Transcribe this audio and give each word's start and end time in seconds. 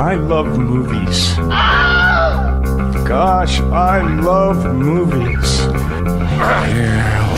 I 0.00 0.14
love 0.14 0.58
movies. 0.58 1.34
Gosh, 3.06 3.60
I 3.60 4.00
love 4.00 4.64
movies. 4.74 5.58
Here 5.58 5.76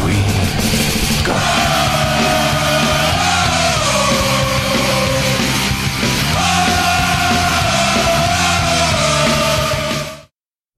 we 0.05 0.15
go. 1.27 1.35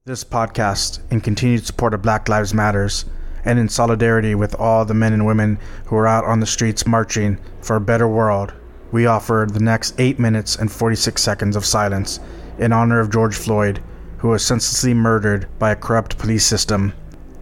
This 0.07 0.25
podcast, 0.25 1.01
in 1.13 1.21
continued 1.21 1.67
support 1.67 1.93
of 1.93 2.01
Black 2.01 2.31
Lives 2.31 2.55
Matters, 2.55 3.05
and 3.45 3.59
in 3.59 3.69
solidarity 3.69 4.35
with 4.35 4.55
all 4.55 4.87
the 4.87 4.95
men 4.95 5.13
and 5.13 5.27
women 5.27 5.59
who 5.85 5.97
are 5.97 6.07
out 6.07 6.25
on 6.25 6.41
the 6.41 6.47
streets 6.47 6.87
marching 6.87 7.39
for 7.61 7.77
a 7.77 7.81
better 7.81 8.09
world, 8.09 8.55
we 8.95 9.07
offer 9.07 9.45
the 9.51 9.59
next 9.59 9.93
8 9.99 10.21
minutes 10.21 10.55
and 10.55 10.71
46 10.71 11.21
seconds 11.21 11.57
of 11.57 11.67
silence 11.67 12.21
in 12.59 12.73
honor 12.73 13.01
of 13.01 13.11
George 13.11 13.35
Floyd, 13.35 13.83
who 14.19 14.29
was 14.29 14.47
senselessly 14.47 14.95
murdered 14.95 15.49
by 15.59 15.73
a 15.73 15.77
corrupt 15.77 16.17
police 16.17 16.47
system. 16.47 16.93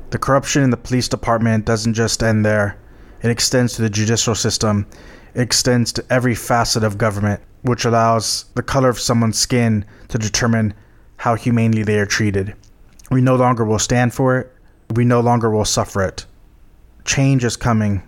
The 0.08 0.18
corruption 0.18 0.62
in 0.62 0.70
the 0.70 0.78
police 0.78 1.08
department 1.08 1.66
doesn't 1.66 1.92
just 1.92 2.22
end 2.22 2.42
there, 2.42 2.78
it 3.22 3.30
extends 3.30 3.74
to 3.74 3.82
the 3.82 3.91
judicial 3.91 4.34
system, 4.34 4.86
it 5.34 5.42
extends 5.42 5.92
to 5.92 6.04
every 6.08 6.34
facet 6.34 6.84
of 6.84 6.96
government, 6.96 7.42
which 7.60 7.84
allows 7.84 8.46
the 8.55 8.62
color 8.62 8.88
of 8.88 8.98
someone's 8.98 9.38
skin 9.38 9.84
to 10.08 10.16
determine 10.16 10.72
how 11.19 11.34
humanely 11.34 11.82
they 11.82 11.98
are 11.98 12.06
treated. 12.06 12.55
We 13.10 13.20
no 13.20 13.36
longer 13.36 13.66
will 13.66 13.78
stand 13.78 14.14
for 14.14 14.38
it. 14.38 14.50
We 14.94 15.05
no 15.05 15.20
longer 15.20 15.50
will 15.50 15.66
suffer 15.66 16.02
it. 16.02 16.24
Change 17.05 17.44
is 17.44 17.58
coming, 17.58 18.02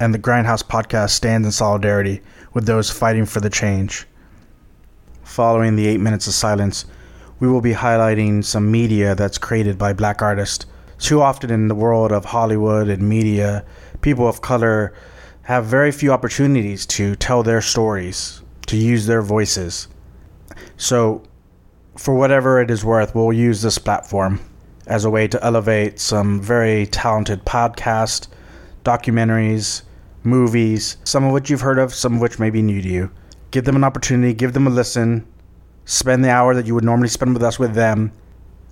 and 0.00 0.14
the 0.14 0.18
Grindhouse 0.18 0.62
podcast 0.62 1.10
stands 1.10 1.46
in 1.46 1.52
solidarity 1.52 2.20
with 2.54 2.66
those 2.66 2.90
fighting 2.90 3.26
for 3.26 3.40
the 3.40 3.50
change. 3.50 4.06
Following 5.22 5.76
the 5.76 5.86
eight 5.86 6.00
minutes 6.00 6.26
of 6.26 6.34
silence, 6.34 6.86
we 7.40 7.48
will 7.48 7.60
be 7.60 7.74
highlighting 7.74 8.44
some 8.44 8.70
media 8.70 9.14
that's 9.14 9.38
created 9.38 9.78
by 9.78 9.92
black 9.92 10.22
artists. 10.22 10.66
Too 10.98 11.20
often 11.20 11.50
in 11.50 11.68
the 11.68 11.74
world 11.74 12.12
of 12.12 12.24
Hollywood 12.24 12.88
and 12.88 13.08
media, 13.08 13.64
people 14.00 14.26
of 14.28 14.40
color 14.40 14.92
have 15.42 15.64
very 15.64 15.92
few 15.92 16.12
opportunities 16.12 16.84
to 16.86 17.14
tell 17.16 17.42
their 17.42 17.60
stories, 17.60 18.42
to 18.66 18.76
use 18.76 19.06
their 19.06 19.22
voices. 19.22 19.88
So, 20.76 21.22
for 21.96 22.14
whatever 22.14 22.60
it 22.60 22.70
is 22.70 22.84
worth, 22.84 23.14
we'll 23.14 23.32
use 23.32 23.62
this 23.62 23.78
platform 23.78 24.40
as 24.86 25.04
a 25.04 25.10
way 25.10 25.28
to 25.28 25.44
elevate 25.44 26.00
some 26.00 26.40
very 26.40 26.86
talented 26.86 27.44
podcasts, 27.44 28.28
documentaries, 28.84 29.82
movies, 30.28 30.96
some 31.04 31.24
of 31.24 31.32
which 31.32 31.50
you've 31.50 31.62
heard 31.62 31.78
of, 31.78 31.94
some 31.94 32.14
of 32.14 32.20
which 32.20 32.38
may 32.38 32.50
be 32.50 32.62
new 32.62 32.80
to 32.80 32.88
you. 32.88 33.10
Give 33.50 33.64
them 33.64 33.76
an 33.76 33.84
opportunity, 33.84 34.34
give 34.34 34.52
them 34.52 34.66
a 34.66 34.70
listen, 34.70 35.26
spend 35.84 36.24
the 36.24 36.30
hour 36.30 36.54
that 36.54 36.66
you 36.66 36.74
would 36.74 36.84
normally 36.84 37.08
spend 37.08 37.32
with 37.32 37.42
us 37.42 37.58
with 37.58 37.74
them, 37.74 38.12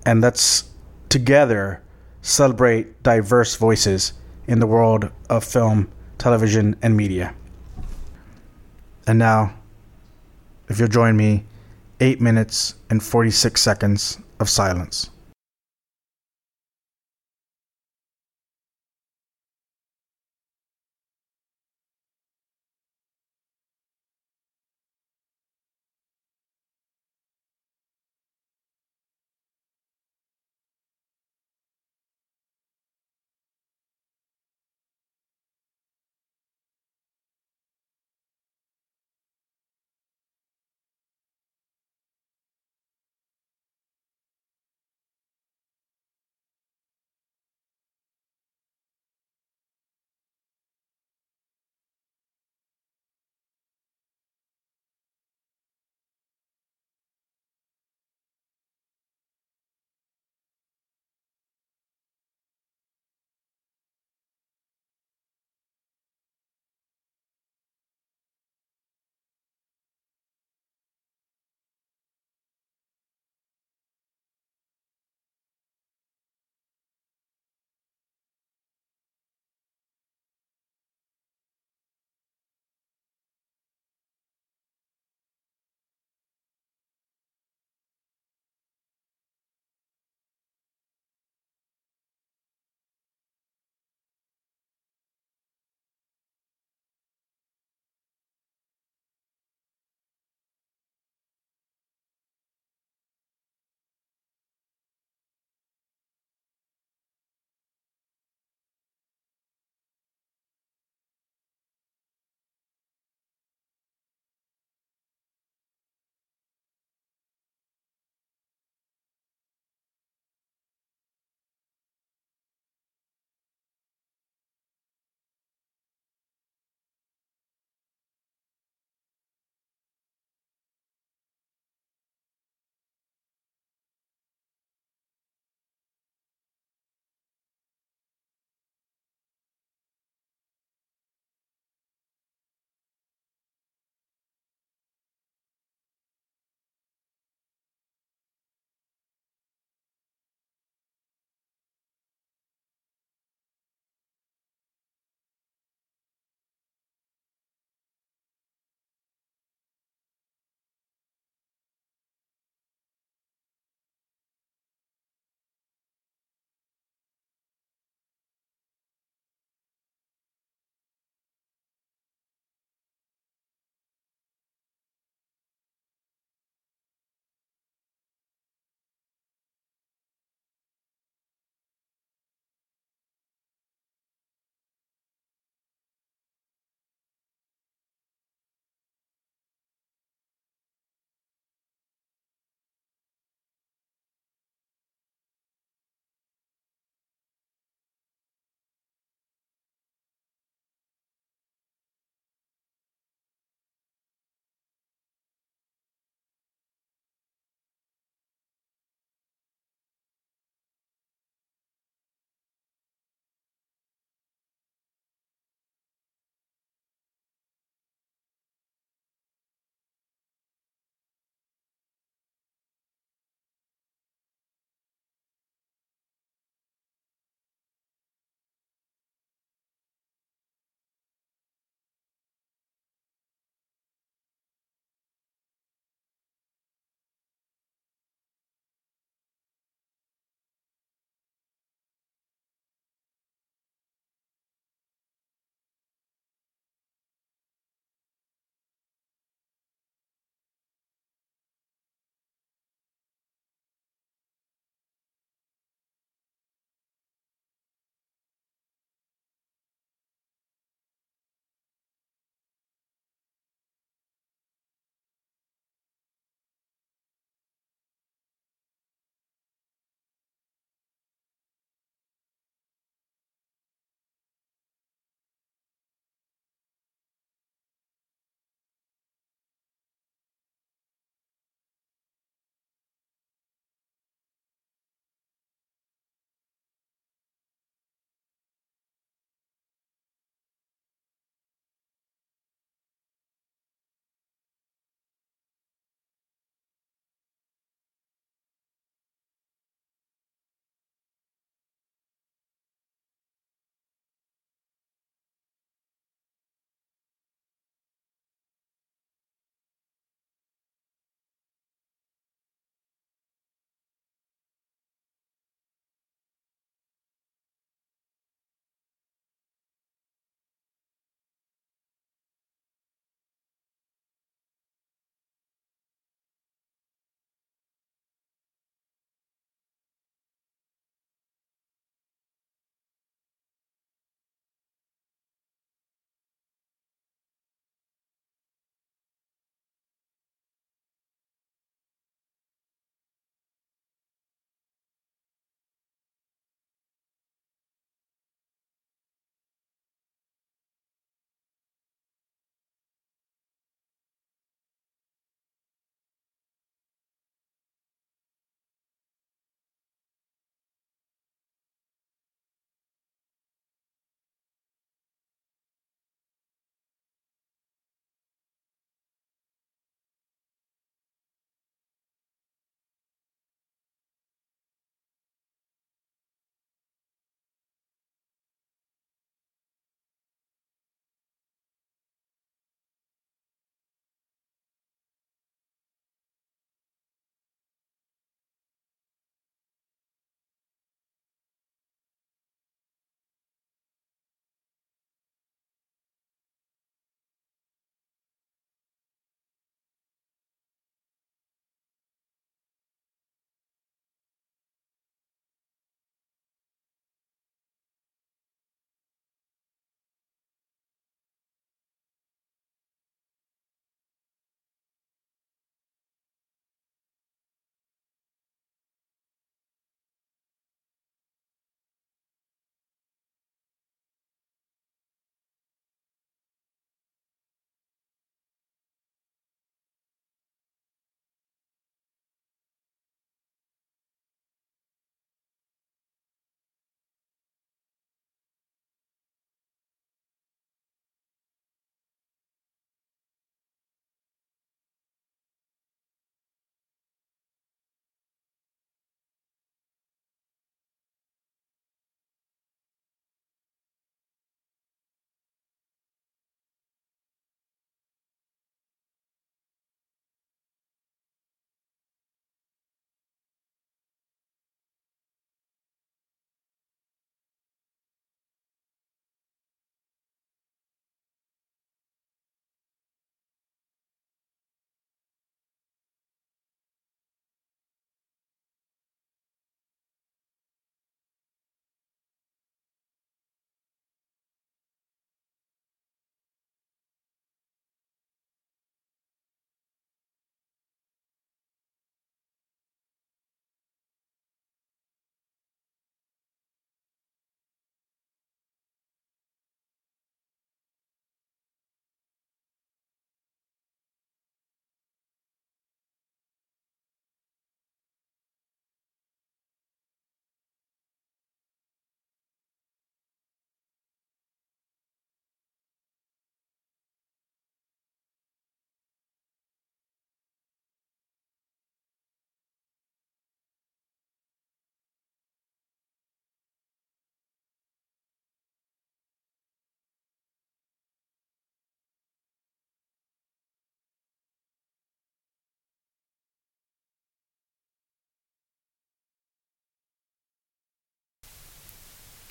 and 0.05 0.21
let's 0.21 0.71
together 1.09 1.83
celebrate 2.23 3.03
diverse 3.03 3.57
voices 3.57 4.13
in 4.47 4.61
the 4.61 4.67
world 4.67 5.11
of 5.31 5.45
film, 5.45 5.91
television, 6.19 6.77
and 6.83 6.97
media. 6.97 7.35
And 9.07 9.19
now, 9.19 9.55
if 10.69 10.79
you'll 10.79 10.89
join 10.89 11.17
me, 11.17 11.45
8 12.01 12.21
minutes 12.21 12.75
and 12.91 13.03
46 13.03 13.61
seconds 13.61 14.19
of 14.39 14.51
silence. 14.51 15.11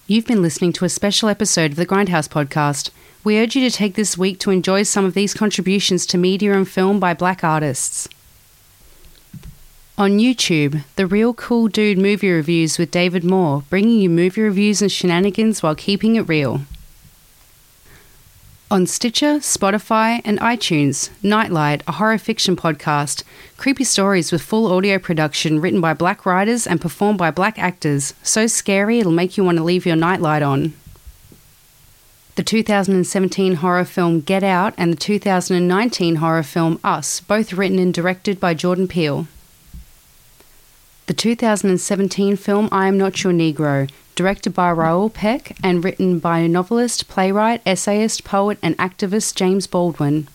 You've 0.08 0.28
been 0.28 0.44
listening 0.44 0.72
to 0.74 0.86
a 0.86 0.90
special 0.90 1.30
episode 1.30 1.72
of 1.72 1.78
the 1.78 1.86
Grindhouse 1.88 2.30
podcast. 2.30 2.92
We 3.24 3.40
urge 3.40 3.56
you 3.56 3.68
to 3.68 3.76
take 3.76 3.96
this 3.96 4.16
week 4.16 4.38
to 4.42 4.52
enjoy 4.52 4.84
some 4.84 5.04
of 5.04 5.16
these 5.16 5.34
contributions 5.34 6.06
to 6.06 6.18
media 6.20 6.54
and 6.54 6.70
film 6.70 7.00
by 7.00 7.16
black 7.16 7.44
artists. 7.44 8.08
On 9.98 10.20
YouTube, 10.20 10.84
The 10.96 11.08
Real 11.08 11.34
Cool 11.34 11.70
Dude 11.70 11.98
movie 11.98 12.30
reviews 12.30 12.78
with 12.78 12.92
David 12.92 13.24
Moore, 13.24 13.64
bringing 13.72 13.98
you 13.98 14.12
movie 14.12 14.44
reviews 14.44 14.80
and 14.80 14.92
shenanigans 14.92 15.64
while 15.64 15.74
keeping 15.74 16.18
it 16.18 16.28
real. 16.28 16.62
On 18.72 18.88
Stitcher, 18.88 19.36
Spotify, 19.36 20.22
and 20.26 20.40
iTunes, 20.40 21.12
Nightlight, 21.22 21.84
a 21.88 21.92
horror 21.94 22.18
fiction 22.18 22.56
podcast. 22.56 23.22
Creepy 23.58 23.84
stories 23.84 24.32
with 24.32 24.42
full 24.42 24.66
audio 24.74 24.98
production 24.98 25.62
written 25.62 25.80
by 25.82 25.94
black 25.94 26.26
writers 26.26 26.66
and 26.66 26.82
performed 26.82 27.20
by 27.20 27.30
black 27.30 27.60
actors. 27.60 28.16
So 28.24 28.48
scary 28.48 29.00
it'll 29.00 29.12
make 29.12 29.38
you 29.38 29.44
want 29.44 29.60
to 29.60 29.64
leave 29.64 29.86
your 29.86 29.96
nightlight 29.96 30.42
on. 30.42 30.74
The 32.38 32.44
2017 32.44 33.56
horror 33.58 33.86
film 33.86 34.22
Get 34.22 34.44
Out 34.44 34.74
and 34.78 34.92
the 34.92 34.98
2019 34.98 36.16
horror 36.16 36.44
film 36.44 36.80
Us, 36.84 37.22
both 37.22 37.54
written 37.54 37.78
and 37.78 37.94
directed 37.94 38.40
by 38.40 38.56
Jordan 38.56 38.88
Peele. 38.88 39.28
The 41.08 41.14
2017 41.14 42.36
film 42.36 42.68
I 42.72 42.88
Am 42.88 42.98
Not 42.98 43.24
Your 43.24 43.32
Negro, 43.32 43.88
directed 44.16 44.56
by 44.56 44.72
Raoul 44.72 45.12
Peck 45.12 45.56
and 45.64 45.84
written 45.84 46.18
by 46.18 46.48
novelist, 46.48 47.08
playwright, 47.08 47.62
essayist, 47.64 48.24
poet, 48.24 48.58
and 48.64 48.76
activist 48.80 49.36
James 49.36 49.68
Baldwin. 49.68 50.28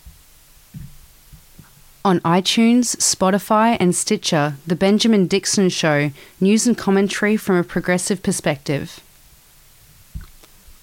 On 2.04 2.20
iTunes, 2.20 2.94
Spotify, 2.98 3.76
and 3.80 3.96
Stitcher, 3.96 4.54
The 4.64 4.76
Benjamin 4.76 5.26
Dixon 5.26 5.70
Show, 5.70 6.12
news 6.40 6.68
and 6.68 6.78
commentary 6.78 7.36
from 7.36 7.56
a 7.56 7.64
progressive 7.64 8.22
perspective. 8.22 9.00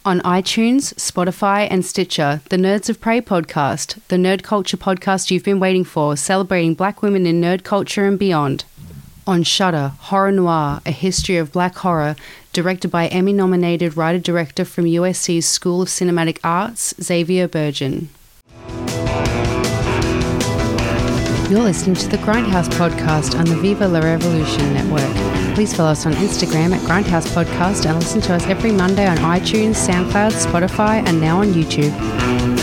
On 0.03 0.19
iTunes, 0.19 0.95
Spotify, 0.95 1.65
and 1.71 1.85
Stitcher, 1.85 2.41
the 2.49 2.57
Nerds 2.57 2.89
of 2.89 2.99
Prey 2.99 3.21
podcast, 3.21 3.99
the 4.09 4.17
nerd 4.17 4.43
culture 4.43 4.75
podcast 4.75 5.31
you've 5.31 5.45
been 5.45 5.61
waiting 5.61 5.85
for, 5.85 6.17
celebrating 6.17 6.73
black 6.73 7.01
women 7.01 7.25
in 7.25 7.39
nerd 7.39 7.63
culture 7.63 8.05
and 8.05 8.19
beyond 8.19 8.65
on 9.27 9.43
Shudder, 9.43 9.93
Horror 9.99 10.31
Noir, 10.31 10.81
A 10.85 10.91
History 10.91 11.37
of 11.37 11.51
Black 11.51 11.75
Horror, 11.75 12.15
directed 12.53 12.89
by 12.89 13.07
Emmy 13.07 13.33
nominated 13.33 13.97
writer 13.97 14.19
director 14.19 14.65
from 14.65 14.85
USC's 14.85 15.45
School 15.45 15.81
of 15.81 15.89
Cinematic 15.89 16.39
Arts, 16.43 16.93
Xavier 17.01 17.47
Burgin. 17.47 18.09
You're 21.49 21.61
listening 21.61 21.95
to 21.95 22.09
the 22.09 22.17
Grindhouse 22.17 22.67
podcast 22.69 23.39
on 23.39 23.45
the 23.45 23.55
Viva 23.55 23.87
La 23.87 23.99
Revolution 23.99 24.73
network. 24.73 25.55
Please 25.55 25.73
follow 25.73 25.91
us 25.91 26.05
on 26.05 26.13
Instagram 26.13 26.75
at 26.75 26.81
Grindhouse 26.81 27.27
Podcast 27.33 27.85
and 27.85 27.97
listen 27.97 28.21
to 28.21 28.33
us 28.33 28.45
every 28.47 28.71
Monday 28.71 29.07
on 29.07 29.17
iTunes, 29.17 29.75
SoundCloud, 29.87 30.31
Spotify, 30.33 31.03
and 31.07 31.21
now 31.21 31.39
on 31.39 31.47
YouTube. 31.47 32.56